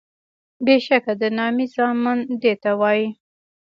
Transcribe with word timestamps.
بیشکه 0.65 1.13
د 1.21 1.23
نامي 1.37 1.65
زامن 1.73 2.17
دیته 2.41 2.71
وایي 2.79 3.07